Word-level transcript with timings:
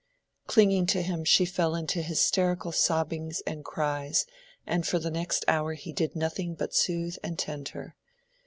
Clinging 0.47 0.87
to 0.87 1.03
him 1.03 1.23
she 1.23 1.45
fell 1.45 1.75
into 1.75 2.01
hysterical 2.01 2.71
sobbings 2.71 3.41
and 3.45 3.63
cries, 3.63 4.25
and 4.65 4.83
for 4.87 4.97
the 4.97 5.11
next 5.11 5.45
hour 5.47 5.75
he 5.75 5.93
did 5.93 6.15
nothing 6.15 6.55
but 6.55 6.73
soothe 6.73 7.17
and 7.21 7.37
tend 7.37 7.69
her. 7.77 7.95